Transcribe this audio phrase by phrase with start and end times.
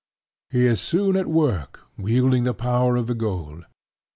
[0.49, 3.65] He is soon at work wielding the power of the gold.